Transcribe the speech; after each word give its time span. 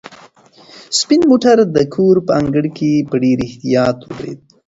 سپین 0.99 1.21
موټر 1.29 1.57
د 1.75 1.77
کور 1.93 2.15
په 2.27 2.31
انګړ 2.41 2.65
کې 2.77 2.91
په 3.09 3.15
ډېر 3.23 3.37
احتیاط 3.47 3.97
ودرېد. 4.03 4.39